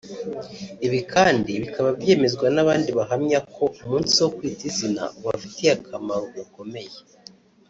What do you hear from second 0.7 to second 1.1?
Ibi